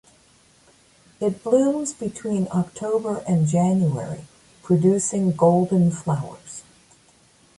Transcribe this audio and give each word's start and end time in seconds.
It 1.19 1.43
blooms 1.43 1.93
between 1.93 2.47
October 2.51 3.23
and 3.27 3.45
January 3.45 4.25
producing 4.63 5.33
golden 5.33 5.91
flowers. 5.91 6.63